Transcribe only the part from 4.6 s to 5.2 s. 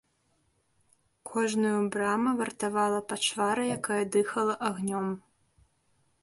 агнём.